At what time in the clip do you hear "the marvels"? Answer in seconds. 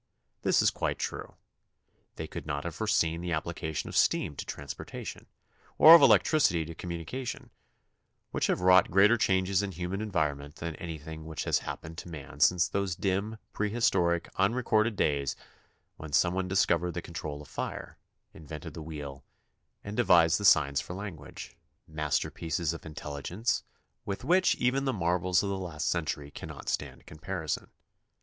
24.85-25.43